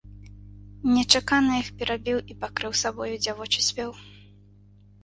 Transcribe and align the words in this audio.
Нечакана 0.95 1.51
іх 1.65 1.69
перабіў 1.83 2.17
і 2.33 2.39
пакрыў 2.45 2.73
сабою 2.83 3.13
дзявочы 3.23 3.59
спеў. 3.69 3.89